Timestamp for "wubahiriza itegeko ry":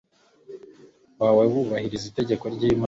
1.51-2.61